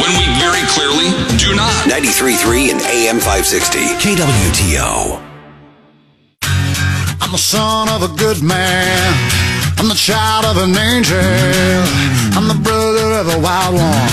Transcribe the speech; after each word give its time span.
when 0.00 0.12
we 0.16 0.24
very 0.40 0.64
clearly 0.72 1.12
do 1.36 1.54
not. 1.54 1.72
93.3 1.84 2.72
and 2.72 2.80
AM 2.80 3.20
560. 3.20 3.78
KWTO. 4.00 5.20
I'm 7.20 7.32
the 7.32 7.38
son 7.38 7.88
of 7.88 8.02
a 8.02 8.10
good 8.16 8.42
man. 8.42 9.12
I'm 9.78 9.88
the 9.88 9.94
child 9.94 10.44
of 10.44 10.56
an 10.62 10.76
angel. 10.76 11.20
I'm 12.36 12.48
the 12.48 12.58
brother 12.58 13.20
of 13.20 13.28
a 13.28 13.38
wild 13.40 13.76
one. 13.76 14.12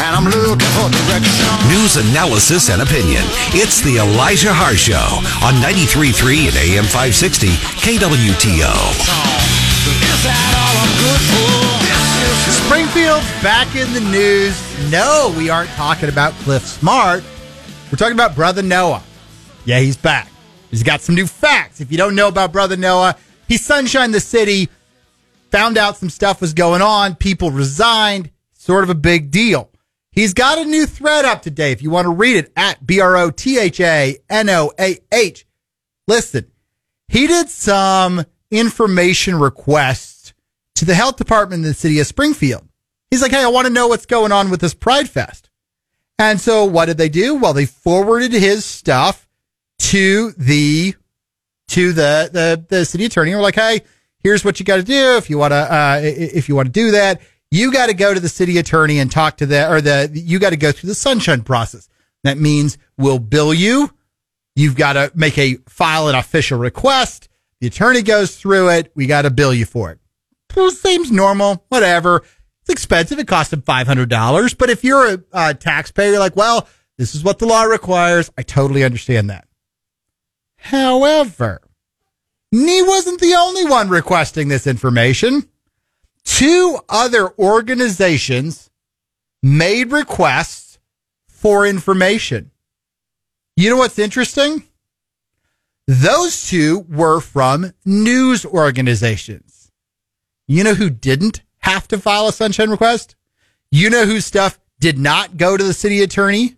And 0.00 0.16
I'm 0.16 0.24
looking 0.24 0.72
for 0.78 0.88
direction. 0.88 1.46
News, 1.68 1.96
analysis, 2.00 2.70
and 2.70 2.80
opinion. 2.80 3.22
It's 3.52 3.82
the 3.82 3.98
Elijah 3.98 4.52
Haahr 4.52 4.74
Show 4.74 5.20
on 5.44 5.60
93.3 5.60 6.48
and 6.48 6.56
AM 6.56 6.84
560 6.88 7.48
KWTO. 7.84 8.74
Is 9.90 10.22
that 10.24 10.52
all 10.56 10.74
I'm 10.80 10.94
good 10.96 11.22
for? 11.28 11.60
This 12.24 12.48
is 12.48 12.56
Springfield's 12.64 13.28
back 13.42 13.76
in 13.76 13.92
the 13.92 14.00
news. 14.00 14.69
No, 14.88 15.32
we 15.36 15.50
aren't 15.50 15.70
talking 15.70 16.08
about 16.08 16.32
Cliff 16.34 16.66
Smart. 16.66 17.22
We're 17.90 17.96
talking 17.98 18.14
about 18.14 18.34
Brotha 18.34 18.62
Noah. 18.64 19.02
Yeah, 19.64 19.78
he's 19.78 19.96
back. 19.96 20.28
He's 20.70 20.82
got 20.82 21.00
some 21.00 21.14
new 21.14 21.26
facts. 21.26 21.80
If 21.80 21.92
you 21.92 21.98
don't 21.98 22.14
know 22.14 22.28
about 22.28 22.52
Brotha 22.52 22.76
Noah, 22.76 23.16
he 23.46 23.56
sunshined 23.56 24.12
the 24.12 24.20
city, 24.20 24.68
found 25.50 25.76
out 25.76 25.96
some 25.96 26.10
stuff 26.10 26.40
was 26.40 26.54
going 26.54 26.82
on, 26.82 27.14
people 27.14 27.50
resigned, 27.50 28.30
sort 28.54 28.84
of 28.84 28.90
a 28.90 28.94
big 28.94 29.30
deal. 29.30 29.70
He's 30.12 30.34
got 30.34 30.58
a 30.58 30.64
new 30.64 30.86
thread 30.86 31.24
up 31.24 31.42
today. 31.42 31.72
If 31.72 31.82
you 31.82 31.90
want 31.90 32.06
to 32.06 32.12
read 32.12 32.36
it 32.36 32.52
at 32.56 32.84
B 32.84 33.00
R 33.00 33.16
O 33.16 33.30
T 33.30 33.58
H 33.58 33.80
A 33.80 34.18
N 34.28 34.48
O 34.48 34.72
A 34.78 34.98
H. 35.12 35.46
Listen, 36.08 36.50
he 37.06 37.26
did 37.26 37.48
some 37.48 38.24
information 38.50 39.36
requests 39.36 40.32
to 40.76 40.84
the 40.84 40.94
health 40.94 41.16
department 41.16 41.62
in 41.62 41.68
the 41.68 41.74
city 41.74 42.00
of 42.00 42.06
Springfield. 42.06 42.66
He's 43.10 43.22
like, 43.22 43.32
hey, 43.32 43.42
I 43.42 43.48
want 43.48 43.66
to 43.66 43.72
know 43.72 43.88
what's 43.88 44.06
going 44.06 44.32
on 44.32 44.50
with 44.50 44.60
this 44.60 44.74
Pride 44.74 45.08
Fest. 45.08 45.50
And 46.18 46.40
so 46.40 46.64
what 46.64 46.86
did 46.86 46.98
they 46.98 47.08
do? 47.08 47.34
Well, 47.34 47.54
they 47.54 47.66
forwarded 47.66 48.32
his 48.32 48.64
stuff 48.64 49.26
to 49.78 50.32
the 50.32 50.94
to 51.68 51.92
the 51.92 52.28
the, 52.32 52.64
the 52.68 52.84
city 52.84 53.06
attorney. 53.06 53.34
We're 53.34 53.40
like, 53.40 53.54
hey, 53.54 53.82
here's 54.18 54.44
what 54.44 54.60
you 54.60 54.66
got 54.66 54.76
to 54.76 54.82
do 54.82 55.16
if 55.16 55.30
you 55.30 55.38
want 55.38 55.52
to 55.52 55.56
uh, 55.56 56.00
if 56.02 56.48
you 56.48 56.54
want 56.54 56.66
to 56.66 56.72
do 56.72 56.90
that. 56.92 57.20
You 57.50 57.72
got 57.72 57.86
to 57.86 57.94
go 57.94 58.14
to 58.14 58.20
the 58.20 58.28
city 58.28 58.58
attorney 58.58 58.98
and 58.98 59.10
talk 59.10 59.38
to 59.38 59.46
the 59.46 59.68
or 59.68 59.80
the 59.80 60.10
you 60.12 60.38
got 60.38 60.50
to 60.50 60.56
go 60.56 60.72
through 60.72 60.88
the 60.88 60.94
sunshine 60.94 61.42
process. 61.42 61.88
That 62.22 62.38
means 62.38 62.76
we'll 62.98 63.18
bill 63.18 63.54
you. 63.54 63.90
You've 64.54 64.76
got 64.76 64.92
to 64.92 65.10
make 65.14 65.38
a 65.38 65.56
file 65.68 66.08
an 66.08 66.14
official 66.14 66.58
request. 66.58 67.28
The 67.60 67.68
attorney 67.68 68.02
goes 68.02 68.36
through 68.36 68.70
it. 68.70 68.92
We 68.94 69.06
got 69.06 69.22
to 69.22 69.30
bill 69.30 69.54
you 69.54 69.64
for 69.64 69.90
it. 69.90 69.98
Well, 70.54 70.70
seems 70.70 71.10
normal. 71.10 71.64
Whatever. 71.68 72.24
It's 72.62 72.70
expensive. 72.70 73.18
It 73.18 73.26
cost 73.26 73.54
hundred 73.86 74.08
dollars. 74.08 74.54
But 74.54 74.70
if 74.70 74.84
you're 74.84 75.22
a, 75.32 75.54
taxpayer, 75.54 76.10
you're 76.10 76.18
like, 76.18 76.36
well, 76.36 76.68
this 76.98 77.14
is 77.14 77.24
what 77.24 77.38
the 77.38 77.46
law 77.46 77.62
requires. 77.62 78.30
I 78.36 78.42
totally 78.42 78.84
understand 78.84 79.30
that. 79.30 79.46
However, 80.56 81.62
he 82.50 82.82
wasn't 82.82 83.20
the 83.20 83.34
only 83.34 83.64
one 83.64 83.88
requesting 83.88 84.48
this 84.48 84.66
information. 84.66 85.48
Two 86.24 86.78
other 86.88 87.30
organizations 87.38 88.70
made 89.42 89.90
requests 89.90 90.78
for 91.28 91.66
information. 91.66 92.50
You 93.56 93.70
know 93.70 93.76
what's 93.76 93.98
interesting? 93.98 94.64
Those 95.86 96.48
two 96.48 96.86
were 96.88 97.20
from 97.20 97.72
news 97.84 98.44
organizations. 98.44 99.72
You 100.46 100.64
know 100.64 100.74
who 100.74 100.90
didn't 100.90 101.42
have 101.60 101.88
to 101.88 101.98
file 101.98 102.28
a 102.28 102.32
sunshine 102.32 102.70
request? 102.70 103.16
You 103.70 103.90
know 103.90 104.04
whose 104.04 104.26
stuff 104.26 104.58
did 104.80 104.98
not 104.98 105.36
go 105.36 105.56
to 105.56 105.62
the 105.62 105.74
city 105.74 106.02
attorney? 106.02 106.56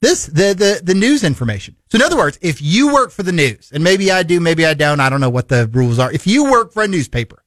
This, 0.00 0.26
the, 0.26 0.54
the, 0.54 0.80
the 0.82 0.94
news 0.94 1.22
information. 1.22 1.76
So 1.90 1.96
in 1.96 2.02
other 2.02 2.16
words, 2.16 2.38
if 2.42 2.60
you 2.60 2.92
work 2.92 3.12
for 3.12 3.22
the 3.22 3.30
news, 3.30 3.70
and 3.72 3.84
maybe 3.84 4.10
I 4.10 4.24
do, 4.24 4.40
maybe 4.40 4.66
I 4.66 4.74
don't, 4.74 4.98
I 4.98 5.08
don't 5.08 5.20
know 5.20 5.30
what 5.30 5.48
the 5.48 5.68
rules 5.68 5.98
are. 6.00 6.10
If 6.10 6.26
you 6.26 6.50
work 6.50 6.72
for 6.72 6.82
a 6.82 6.88
newspaper 6.88 7.44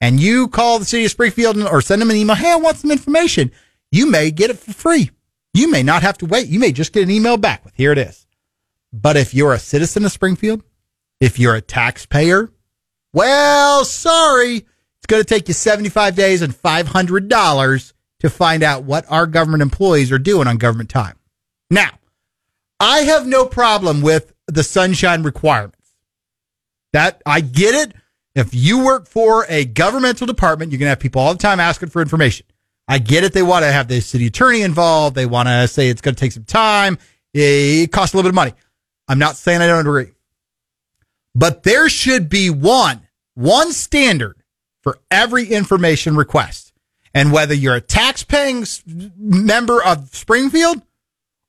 and 0.00 0.18
you 0.18 0.48
call 0.48 0.78
the 0.78 0.84
city 0.84 1.04
of 1.04 1.12
Springfield 1.12 1.56
or 1.62 1.80
send 1.80 2.02
them 2.02 2.10
an 2.10 2.16
email, 2.16 2.34
hey, 2.34 2.50
I 2.50 2.56
want 2.56 2.78
some 2.78 2.90
information, 2.90 3.52
you 3.92 4.10
may 4.10 4.32
get 4.32 4.50
it 4.50 4.58
for 4.58 4.72
free. 4.72 5.10
You 5.52 5.70
may 5.70 5.84
not 5.84 6.02
have 6.02 6.18
to 6.18 6.26
wait. 6.26 6.48
You 6.48 6.58
may 6.58 6.72
just 6.72 6.92
get 6.92 7.04
an 7.04 7.12
email 7.12 7.36
back 7.36 7.64
with, 7.64 7.74
here 7.76 7.92
it 7.92 7.98
is. 7.98 8.26
But 8.92 9.16
if 9.16 9.32
you're 9.32 9.52
a 9.52 9.58
citizen 9.60 10.04
of 10.04 10.10
Springfield, 10.10 10.64
if 11.20 11.38
you're 11.38 11.54
a 11.54 11.60
taxpayer, 11.60 12.50
well, 13.12 13.84
sorry, 13.84 14.66
it's 15.04 15.12
going 15.12 15.22
to 15.22 15.28
take 15.28 15.48
you 15.48 15.54
75 15.54 16.16
days 16.16 16.40
and 16.40 16.54
$500 16.54 17.92
to 18.20 18.30
find 18.30 18.62
out 18.62 18.84
what 18.84 19.04
our 19.10 19.26
government 19.26 19.62
employees 19.62 20.10
are 20.10 20.18
doing 20.18 20.48
on 20.48 20.56
government 20.56 20.88
time. 20.88 21.18
Now, 21.68 21.90
I 22.80 23.00
have 23.00 23.26
no 23.26 23.44
problem 23.44 24.00
with 24.00 24.32
the 24.46 24.62
sunshine 24.62 25.22
requirements. 25.22 25.94
That 26.94 27.20
I 27.26 27.42
get 27.42 27.74
it. 27.74 27.94
If 28.34 28.54
you 28.54 28.82
work 28.82 29.06
for 29.06 29.44
a 29.50 29.66
governmental 29.66 30.26
department, 30.26 30.72
you're 30.72 30.78
going 30.78 30.86
to 30.86 30.90
have 30.90 31.00
people 31.00 31.20
all 31.20 31.34
the 31.34 31.38
time 31.38 31.60
asking 31.60 31.90
for 31.90 32.00
information. 32.00 32.46
I 32.88 32.98
get 32.98 33.24
it. 33.24 33.34
They 33.34 33.42
want 33.42 33.64
to 33.64 33.72
have 33.72 33.88
the 33.88 34.00
city 34.00 34.28
attorney 34.28 34.62
involved. 34.62 35.16
They 35.16 35.26
want 35.26 35.48
to 35.48 35.68
say 35.68 35.90
it's 35.90 36.00
going 36.00 36.14
to 36.14 36.20
take 36.20 36.32
some 36.32 36.44
time. 36.44 36.96
It 37.34 37.92
costs 37.92 38.14
a 38.14 38.16
little 38.16 38.28
bit 38.28 38.32
of 38.32 38.36
money. 38.36 38.54
I'm 39.06 39.18
not 39.18 39.36
saying 39.36 39.60
I 39.60 39.66
don't 39.66 39.80
agree, 39.80 40.12
but 41.34 41.62
there 41.62 41.90
should 41.90 42.30
be 42.30 42.48
one, 42.48 43.06
one 43.34 43.70
standard 43.72 44.38
for 44.84 44.98
every 45.10 45.46
information 45.46 46.14
request. 46.14 46.72
And 47.12 47.32
whether 47.32 47.54
you're 47.54 47.74
a 47.74 47.80
tax-paying 47.80 48.66
member 49.16 49.82
of 49.82 50.14
Springfield 50.14 50.82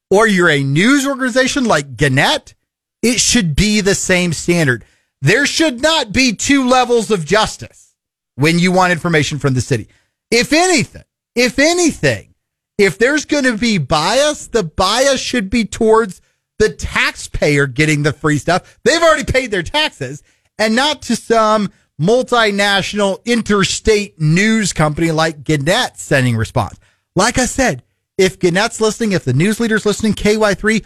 or 0.09 0.27
you're 0.27 0.49
a 0.49 0.63
news 0.63 1.05
organization 1.05 1.65
like 1.65 1.97
Gannett, 1.97 2.55
it 3.03 3.19
should 3.19 3.55
be 3.55 3.81
the 3.81 3.95
same 3.95 4.33
standard. 4.33 4.85
There 5.21 5.45
should 5.45 5.81
not 5.81 6.11
be 6.11 6.33
two 6.33 6.67
levels 6.67 7.11
of 7.11 7.25
justice 7.25 7.95
when 8.35 8.57
you 8.57 8.71
want 8.71 8.91
information 8.91 9.37
from 9.37 9.53
the 9.53 9.61
city. 9.61 9.87
If 10.31 10.53
anything, 10.53 11.03
if 11.35 11.59
anything, 11.59 12.33
if 12.77 12.97
there's 12.97 13.25
going 13.25 13.45
to 13.45 13.57
be 13.57 13.77
bias, 13.77 14.47
the 14.47 14.63
bias 14.63 15.19
should 15.19 15.49
be 15.49 15.65
towards 15.65 16.21
the 16.59 16.69
taxpayer 16.69 17.67
getting 17.67 18.03
the 18.03 18.13
free 18.13 18.37
stuff. 18.37 18.79
They've 18.83 19.01
already 19.01 19.25
paid 19.25 19.51
their 19.51 19.63
taxes 19.63 20.23
and 20.57 20.75
not 20.75 21.01
to 21.03 21.15
some 21.15 21.71
multinational 21.99 23.23
interstate 23.25 24.19
news 24.19 24.73
company 24.73 25.11
like 25.11 25.43
Gannett 25.43 25.97
sending 25.97 26.35
response. 26.35 26.79
Like 27.15 27.37
I 27.37 27.45
said, 27.45 27.83
if 28.17 28.39
Gannett's 28.39 28.81
listening, 28.81 29.13
if 29.13 29.23
the 29.23 29.33
news 29.33 29.59
leader's 29.59 29.85
listening, 29.85 30.13
KY3, 30.13 30.85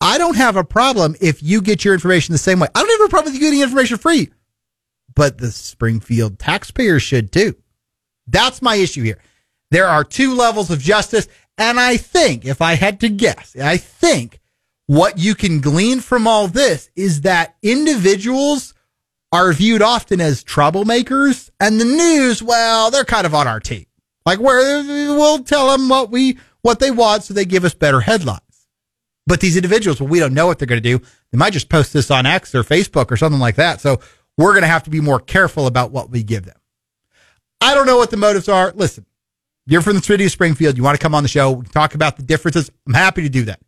I 0.00 0.18
don't 0.18 0.36
have 0.36 0.56
a 0.56 0.64
problem 0.64 1.14
if 1.20 1.42
you 1.42 1.60
get 1.60 1.84
your 1.84 1.94
information 1.94 2.32
the 2.32 2.38
same 2.38 2.58
way. 2.58 2.68
I 2.74 2.80
don't 2.80 3.00
have 3.00 3.06
a 3.06 3.10
problem 3.10 3.32
with 3.32 3.40
you 3.40 3.46
getting 3.46 3.62
information 3.62 3.98
free, 3.98 4.30
but 5.14 5.38
the 5.38 5.50
Springfield 5.50 6.38
taxpayers 6.38 7.02
should 7.02 7.32
too. 7.32 7.56
That's 8.26 8.62
my 8.62 8.76
issue 8.76 9.02
here. 9.02 9.18
There 9.70 9.86
are 9.86 10.04
two 10.04 10.34
levels 10.34 10.70
of 10.70 10.80
justice. 10.80 11.28
And 11.58 11.78
I 11.78 11.98
think, 11.98 12.46
if 12.46 12.62
I 12.62 12.74
had 12.74 13.00
to 13.00 13.10
guess, 13.10 13.54
I 13.56 13.76
think 13.76 14.40
what 14.86 15.18
you 15.18 15.34
can 15.34 15.60
glean 15.60 16.00
from 16.00 16.26
all 16.26 16.48
this 16.48 16.90
is 16.96 17.20
that 17.20 17.56
individuals 17.62 18.72
are 19.32 19.52
viewed 19.52 19.82
often 19.82 20.20
as 20.20 20.42
troublemakers 20.42 21.50
and 21.60 21.80
the 21.80 21.84
news, 21.84 22.42
well, 22.42 22.90
they're 22.90 23.04
kind 23.04 23.26
of 23.26 23.34
on 23.34 23.46
our 23.46 23.60
team. 23.60 23.86
Like 24.26 24.38
we'll 24.38 25.42
tell 25.44 25.70
them 25.70 25.88
what 25.88 26.10
we, 26.10 26.38
what 26.62 26.80
they 26.80 26.90
want 26.90 27.24
so 27.24 27.34
they 27.34 27.44
give 27.44 27.64
us 27.64 27.74
better 27.74 28.00
headlines. 28.00 28.40
But 29.26 29.40
these 29.40 29.56
individuals, 29.56 30.00
well, 30.00 30.08
we 30.08 30.18
don't 30.18 30.34
know 30.34 30.46
what 30.46 30.58
they're 30.58 30.66
going 30.66 30.82
to 30.82 30.98
do. 30.98 31.04
They 31.30 31.38
might 31.38 31.52
just 31.52 31.68
post 31.68 31.92
this 31.92 32.10
on 32.10 32.26
X 32.26 32.54
or 32.54 32.64
Facebook 32.64 33.10
or 33.12 33.16
something 33.16 33.40
like 33.40 33.56
that. 33.56 33.80
So 33.80 34.00
we're 34.36 34.52
going 34.52 34.62
to 34.62 34.68
have 34.68 34.84
to 34.84 34.90
be 34.90 35.00
more 35.00 35.20
careful 35.20 35.66
about 35.66 35.92
what 35.92 36.10
we 36.10 36.22
give 36.22 36.44
them. 36.44 36.56
I 37.60 37.74
don't 37.74 37.86
know 37.86 37.96
what 37.96 38.10
the 38.10 38.16
motives 38.16 38.48
are. 38.48 38.72
Listen, 38.74 39.06
you're 39.66 39.82
from 39.82 39.96
the 39.96 40.02
city 40.02 40.24
of 40.24 40.32
Springfield. 40.32 40.76
You 40.76 40.82
want 40.82 40.98
to 40.98 41.02
come 41.02 41.14
on 41.14 41.22
the 41.22 41.28
show, 41.28 41.62
talk 41.62 41.94
about 41.94 42.16
the 42.16 42.22
differences. 42.22 42.70
I'm 42.86 42.94
happy 42.94 43.22
to 43.22 43.28
do 43.28 43.44
that. 43.44 43.60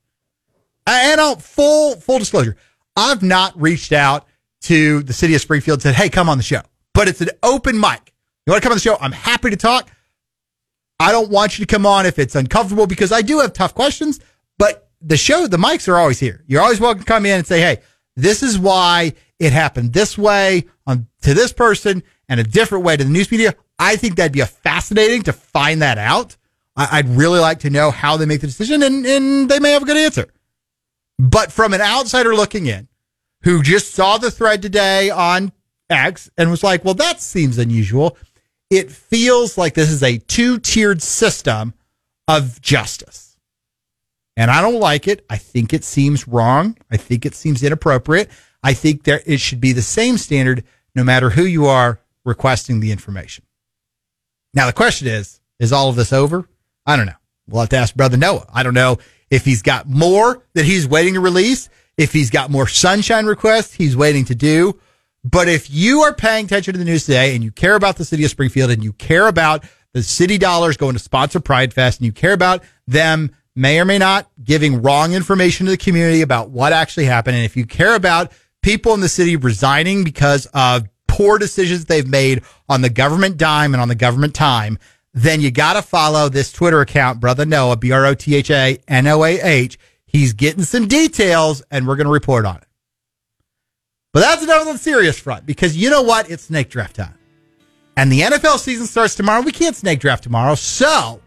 And 0.86 1.20
I'll, 1.20 1.36
full, 1.36 1.96
full 1.96 2.18
disclosure, 2.18 2.56
I've 2.96 3.22
not 3.22 3.60
reached 3.60 3.92
out 3.92 4.26
to 4.62 5.02
the 5.02 5.12
city 5.12 5.34
of 5.34 5.40
Springfield 5.40 5.76
and 5.76 5.82
said, 5.82 5.94
Hey, 5.94 6.08
come 6.08 6.28
on 6.28 6.38
the 6.38 6.44
show, 6.44 6.62
but 6.94 7.08
it's 7.08 7.20
an 7.20 7.30
open 7.42 7.78
mic. 7.78 8.12
You 8.46 8.52
want 8.52 8.62
to 8.62 8.66
come 8.66 8.72
on 8.72 8.76
the 8.76 8.82
show? 8.82 8.96
I'm 9.00 9.12
happy 9.12 9.50
to 9.50 9.56
talk. 9.56 9.90
I 10.98 11.12
don't 11.12 11.30
want 11.30 11.58
you 11.58 11.64
to 11.64 11.72
come 11.72 11.86
on 11.86 12.06
if 12.06 12.18
it's 12.18 12.34
uncomfortable 12.34 12.86
because 12.86 13.12
I 13.12 13.22
do 13.22 13.40
have 13.40 13.52
tough 13.52 13.74
questions, 13.74 14.20
but 14.58 14.88
the 15.00 15.16
show, 15.16 15.46
the 15.46 15.56
mics 15.56 15.88
are 15.88 15.96
always 15.96 16.20
here. 16.20 16.44
You're 16.46 16.62
always 16.62 16.80
welcome 16.80 17.00
to 17.00 17.06
come 17.06 17.26
in 17.26 17.38
and 17.38 17.46
say, 17.46 17.60
Hey, 17.60 17.78
this 18.16 18.42
is 18.42 18.58
why 18.58 19.14
it 19.38 19.52
happened 19.52 19.92
this 19.92 20.16
way 20.16 20.66
on, 20.86 21.08
to 21.22 21.34
this 21.34 21.52
person 21.52 22.02
and 22.28 22.38
a 22.38 22.44
different 22.44 22.84
way 22.84 22.96
to 22.96 23.04
the 23.04 23.10
news 23.10 23.30
media. 23.30 23.54
I 23.78 23.96
think 23.96 24.16
that'd 24.16 24.32
be 24.32 24.40
a 24.40 24.46
fascinating 24.46 25.22
to 25.22 25.32
find 25.32 25.82
that 25.82 25.98
out. 25.98 26.36
I, 26.74 27.02
would 27.02 27.16
really 27.16 27.40
like 27.40 27.58
to 27.60 27.70
know 27.70 27.90
how 27.90 28.16
they 28.16 28.24
make 28.24 28.40
the 28.40 28.46
decision 28.46 28.82
and, 28.82 29.04
and 29.04 29.48
they 29.48 29.58
may 29.58 29.72
have 29.72 29.82
a 29.82 29.86
good 29.86 29.96
answer. 29.96 30.28
But 31.18 31.52
from 31.52 31.74
an 31.74 31.82
outsider 31.82 32.34
looking 32.34 32.66
in, 32.66 32.88
who 33.44 33.62
just 33.62 33.92
saw 33.94 34.18
the 34.18 34.30
thread 34.30 34.62
today 34.62 35.10
on 35.10 35.52
X 35.90 36.30
and 36.38 36.50
was 36.50 36.62
like, 36.62 36.84
well, 36.84 36.94
that 36.94 37.20
seems 37.20 37.58
unusual. 37.58 38.16
it 38.70 38.90
feels 38.90 39.58
like 39.58 39.74
this 39.74 39.90
is 39.90 40.02
a 40.02 40.16
two 40.16 40.58
tiered 40.58 41.02
system 41.02 41.74
of 42.26 42.60
justice. 42.62 43.36
And 44.34 44.50
I 44.50 44.62
don't 44.62 44.80
like 44.80 45.06
it. 45.08 45.26
I 45.28 45.36
think 45.36 45.74
it 45.74 45.84
seems 45.84 46.26
wrong. 46.26 46.78
I 46.90 46.96
think 46.96 47.26
it 47.26 47.34
seems 47.34 47.62
inappropriate. 47.62 48.30
I 48.62 48.72
think 48.72 49.02
there 49.02 49.20
it 49.26 49.40
should 49.40 49.60
be 49.60 49.72
the 49.72 49.82
same 49.82 50.16
standard 50.16 50.64
no 50.94 51.04
matter 51.04 51.30
who 51.30 51.44
you 51.44 51.66
are 51.66 52.00
requesting 52.24 52.80
the 52.80 52.92
information. 52.92 53.44
Now 54.54 54.66
the 54.66 54.72
question 54.72 55.08
is, 55.08 55.40
is 55.58 55.72
all 55.72 55.90
of 55.90 55.96
this 55.96 56.12
over? 56.12 56.48
I 56.86 56.96
don't 56.96 57.06
know. 57.06 57.12
We'll 57.48 57.60
have 57.60 57.70
to 57.70 57.76
ask 57.76 57.94
Brotha 57.94 58.16
Noah. 58.16 58.46
I 58.52 58.62
don't 58.62 58.74
know 58.74 58.98
if 59.30 59.44
he's 59.44 59.62
got 59.62 59.86
more 59.86 60.42
that 60.54 60.64
he's 60.64 60.88
waiting 60.88 61.14
to 61.14 61.20
release, 61.20 61.68
if 61.96 62.12
he's 62.12 62.30
got 62.30 62.50
more 62.50 62.66
sunshine 62.66 63.26
requests 63.26 63.74
he's 63.74 63.96
waiting 63.96 64.24
to 64.24 64.34
do. 64.34 64.78
But 65.24 65.48
if 65.48 65.70
you 65.70 66.00
are 66.00 66.14
paying 66.14 66.46
attention 66.46 66.72
to 66.72 66.78
the 66.78 66.84
news 66.84 67.06
today 67.06 67.34
and 67.34 67.44
you 67.44 67.52
care 67.52 67.76
about 67.76 67.96
the 67.96 68.04
city 68.04 68.24
of 68.24 68.30
Springfield 68.30 68.70
and 68.70 68.82
you 68.82 68.92
care 68.94 69.28
about 69.28 69.64
the 69.92 70.02
city 70.02 70.38
dollars 70.38 70.76
going 70.76 70.94
to 70.94 70.98
sponsor 70.98 71.38
Pride 71.38 71.72
Fest 71.72 72.00
and 72.00 72.06
you 72.06 72.12
care 72.12 72.32
about 72.32 72.64
them 72.86 73.30
may 73.54 73.78
or 73.78 73.84
may 73.84 73.98
not 73.98 74.28
giving 74.42 74.82
wrong 74.82 75.12
information 75.12 75.66
to 75.66 75.72
the 75.72 75.76
community 75.76 76.22
about 76.22 76.50
what 76.50 76.72
actually 76.72 77.04
happened. 77.04 77.36
And 77.36 77.44
if 77.44 77.56
you 77.56 77.66
care 77.66 77.94
about 77.94 78.32
people 78.62 78.94
in 78.94 79.00
the 79.00 79.08
city 79.08 79.36
resigning 79.36 80.04
because 80.04 80.46
of 80.54 80.88
poor 81.06 81.38
decisions 81.38 81.84
they've 81.84 82.08
made 82.08 82.42
on 82.68 82.80
the 82.80 82.90
government 82.90 83.36
dime 83.36 83.74
and 83.74 83.80
on 83.80 83.88
the 83.88 83.94
government 83.94 84.34
time, 84.34 84.78
then 85.14 85.40
you 85.42 85.50
got 85.50 85.74
to 85.74 85.82
follow 85.82 86.28
this 86.28 86.52
Twitter 86.52 86.80
account, 86.80 87.20
Brotha 87.20 87.46
Noah, 87.46 87.76
B 87.76 87.92
R 87.92 88.06
O 88.06 88.14
T 88.14 88.34
H 88.34 88.50
A 88.50 88.78
N 88.88 89.06
O 89.06 89.24
A 89.24 89.38
H. 89.40 89.78
He's 90.12 90.34
getting 90.34 90.62
some 90.64 90.88
details 90.88 91.62
and 91.70 91.88
we're 91.88 91.96
going 91.96 92.06
to 92.06 92.12
report 92.12 92.44
on 92.44 92.56
it. 92.56 92.66
But 94.12 94.20
that's 94.20 94.44
the 94.44 94.76
serious 94.76 95.18
front 95.18 95.46
because 95.46 95.74
you 95.74 95.88
know 95.88 96.02
what? 96.02 96.30
It's 96.30 96.44
snake 96.44 96.68
draft 96.68 96.96
time. 96.96 97.14
And 97.96 98.12
the 98.12 98.20
NFL 98.20 98.58
season 98.58 98.86
starts 98.86 99.14
tomorrow. 99.14 99.42
We 99.42 99.52
can't 99.52 99.74
snake 99.74 100.00
draft 100.00 100.22
tomorrow. 100.22 100.54
So, 100.54 101.20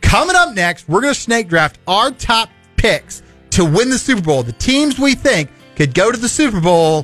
coming 0.00 0.36
up 0.36 0.54
next, 0.54 0.88
we're 0.88 1.02
going 1.02 1.14
to 1.14 1.20
snake 1.20 1.48
draft 1.48 1.78
our 1.86 2.10
top 2.10 2.48
picks 2.76 3.22
to 3.50 3.64
win 3.64 3.90
the 3.90 3.98
Super 3.98 4.22
Bowl. 4.22 4.42
The 4.42 4.52
teams 4.52 4.98
we 4.98 5.14
think 5.14 5.50
could 5.76 5.94
go 5.94 6.10
to 6.10 6.16
the 6.18 6.28
Super 6.28 6.60
Bowl. 6.60 7.02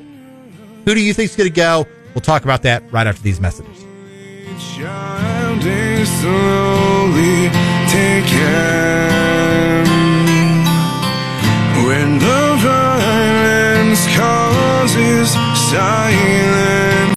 Who 0.85 0.95
do 0.95 1.01
you 1.01 1.13
think 1.13 1.31
is 1.31 1.37
going 1.37 1.51
to 1.51 1.55
go? 1.55 1.87
We'll 2.15 2.23
talk 2.23 2.45
about 2.45 2.63
that 2.63 2.91
right 2.93 3.07
after 3.07 3.23
these 3.23 3.41
messages. 3.41 3.85
When 15.73 16.26